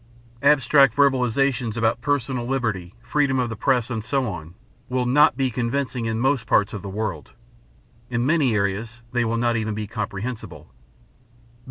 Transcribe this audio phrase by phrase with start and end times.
[0.41, 4.55] Abstract verbalizations about personal liberty, freedom of the press, and so on,
[4.89, 7.33] will not be convincing in most parts of the world.
[8.09, 10.71] In many areas they will not even be comprehensible.